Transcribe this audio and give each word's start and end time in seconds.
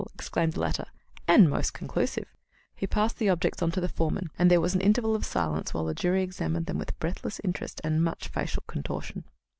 exclaimed 0.15 0.53
the 0.53 0.59
latter, 0.59 0.85
"and 1.27 1.47
most 1.47 1.75
conclusive." 1.75 2.25
He 2.73 2.87
passed 2.87 3.19
the 3.19 3.29
objects 3.29 3.61
on 3.61 3.69
to 3.69 3.79
the 3.79 3.87
foreman, 3.87 4.31
and 4.39 4.49
there 4.49 4.59
was 4.59 4.73
an 4.73 4.81
interval 4.81 5.13
of 5.13 5.23
silence 5.23 5.75
while 5.75 5.85
the 5.85 5.93
jury 5.93 6.23
examined 6.23 6.65
them 6.65 6.79
with 6.79 6.97
breathless 6.97 7.39
interest 7.43 7.79
and 7.83 8.03
much 8.03 8.27
facial 8.29 8.63
contortion. 8.65 9.25